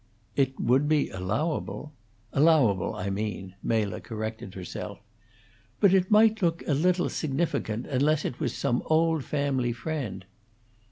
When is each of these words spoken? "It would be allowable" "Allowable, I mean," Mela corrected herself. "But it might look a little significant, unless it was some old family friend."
"It 0.35 0.59
would 0.59 0.89
be 0.89 1.11
allowable" 1.11 1.93
"Allowable, 2.33 2.95
I 2.95 3.11
mean," 3.11 3.53
Mela 3.61 4.01
corrected 4.01 4.55
herself. 4.55 4.97
"But 5.79 5.93
it 5.93 6.09
might 6.09 6.41
look 6.41 6.63
a 6.67 6.73
little 6.73 7.07
significant, 7.07 7.85
unless 7.85 8.25
it 8.25 8.39
was 8.39 8.55
some 8.55 8.81
old 8.87 9.23
family 9.23 9.73
friend." 9.73 10.25